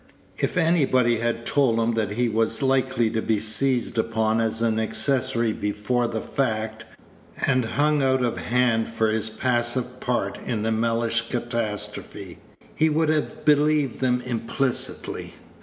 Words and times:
If 0.39 0.57
anybody 0.57 1.17
had 1.19 1.45
told 1.45 1.79
him 1.79 1.93
that 1.93 2.09
he 2.13 2.27
was 2.27 2.63
likely 2.63 3.11
to 3.11 3.21
be 3.21 3.39
seized 3.39 3.99
upon 3.99 4.41
as 4.41 4.59
an 4.63 4.79
accessory 4.79 5.53
before 5.53 6.07
the 6.07 6.21
fact, 6.23 6.83
and 7.45 7.63
hung 7.63 8.01
out 8.01 8.23
of 8.23 8.35
hand 8.37 8.87
for 8.87 9.09
his 9.11 9.29
passive 9.29 9.99
part 9.99 10.39
in 10.43 10.63
the 10.63 10.71
Mellish 10.71 11.29
catastrophe, 11.29 12.39
he 12.73 12.89
would 12.89 13.09
have 13.09 13.45
believed 13.45 13.99
them 13.99 14.21
implicitly. 14.25 15.35